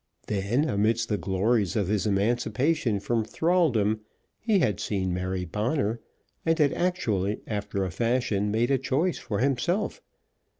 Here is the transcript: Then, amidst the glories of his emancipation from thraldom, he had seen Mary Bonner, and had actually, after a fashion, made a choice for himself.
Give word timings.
Then, 0.25 0.67
amidst 0.67 1.09
the 1.09 1.17
glories 1.19 1.75
of 1.75 1.87
his 1.87 2.07
emancipation 2.07 2.99
from 2.99 3.23
thraldom, 3.23 4.01
he 4.39 4.57
had 4.57 4.79
seen 4.79 5.13
Mary 5.13 5.45
Bonner, 5.45 5.99
and 6.43 6.57
had 6.57 6.73
actually, 6.73 7.39
after 7.45 7.83
a 7.85 7.91
fashion, 7.91 8.49
made 8.49 8.71
a 8.71 8.79
choice 8.79 9.19
for 9.19 9.37
himself. 9.37 10.01